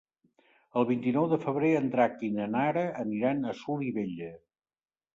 El 0.79 0.87
vint-i-nou 0.91 1.27
de 1.35 1.39
febrer 1.43 1.71
en 1.81 1.93
Drac 1.97 2.17
i 2.31 2.33
na 2.41 2.49
Nara 2.57 2.89
aniran 3.07 3.41
a 3.41 3.57
Solivella. 3.63 4.37